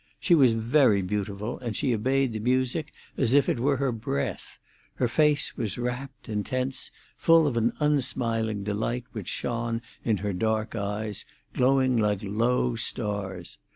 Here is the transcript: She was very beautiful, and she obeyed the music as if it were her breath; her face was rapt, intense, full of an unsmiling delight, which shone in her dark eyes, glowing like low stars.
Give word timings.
She 0.19 0.33
was 0.33 0.53
very 0.53 1.03
beautiful, 1.03 1.59
and 1.59 1.75
she 1.75 1.93
obeyed 1.93 2.33
the 2.33 2.39
music 2.39 2.91
as 3.17 3.35
if 3.35 3.47
it 3.47 3.59
were 3.59 3.77
her 3.77 3.91
breath; 3.91 4.57
her 4.95 5.07
face 5.07 5.55
was 5.55 5.77
rapt, 5.77 6.27
intense, 6.27 6.89
full 7.17 7.45
of 7.45 7.55
an 7.55 7.73
unsmiling 7.79 8.63
delight, 8.63 9.03
which 9.11 9.27
shone 9.27 9.83
in 10.03 10.17
her 10.17 10.33
dark 10.33 10.75
eyes, 10.75 11.23
glowing 11.53 11.99
like 11.99 12.23
low 12.23 12.75
stars. 12.75 13.59